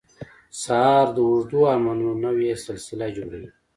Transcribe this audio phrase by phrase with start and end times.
[0.61, 3.49] سهار د اوږدو ارمانونو نوې سلسله جوړوي.